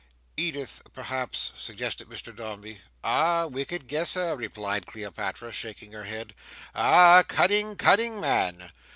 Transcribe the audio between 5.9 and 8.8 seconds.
her head. "Ah! cunning, cunning man!